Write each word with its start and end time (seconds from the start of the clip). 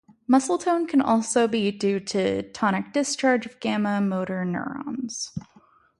Muscle 0.25 0.57
tone 0.57 0.87
can 0.87 0.99
also 0.99 1.47
be 1.47 1.69
due 1.69 1.99
to 1.99 2.41
tonic 2.53 2.91
discharge 2.91 3.45
of 3.45 3.59
gamma 3.59 4.01
motor 4.01 4.43
neurons. 4.43 5.31